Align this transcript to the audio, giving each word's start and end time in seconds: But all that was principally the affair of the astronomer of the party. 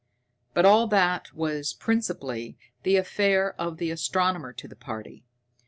But 0.55 0.65
all 0.65 0.87
that 0.87 1.31
was 1.31 1.73
principally 1.75 2.57
the 2.81 2.95
affair 2.95 3.53
of 3.61 3.77
the 3.77 3.91
astronomer 3.91 4.49
of 4.49 4.67
the 4.71 4.75
party. 4.75 5.21